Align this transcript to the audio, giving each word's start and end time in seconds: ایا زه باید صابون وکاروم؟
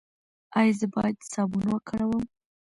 ایا 0.59 0.73
زه 0.79 0.85
باید 0.93 1.17
صابون 1.31 1.65
وکاروم؟ 1.69 2.25